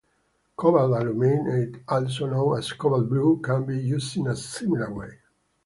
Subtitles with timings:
[0.57, 5.11] Cobalt aluminate, also known as "cobalt blue", can be used in a similar way.